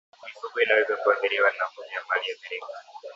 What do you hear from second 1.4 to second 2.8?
na mnyama aliyeathirika